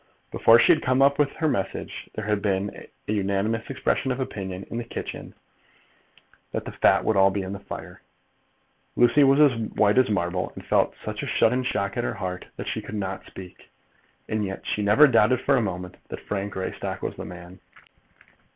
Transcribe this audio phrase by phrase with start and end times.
[0.31, 4.19] Before she had come up with her message, there had been an unanimous expression of
[4.19, 5.35] opinion in the kitchen
[6.51, 8.01] that the fat would all be in the fire.
[8.95, 12.47] Lucy was as white as marble, and felt such a sudden shock at her heart,
[12.57, 13.69] that she could not speak.
[14.27, 17.59] And yet she never doubted for a moment that Frank Greystock was the man.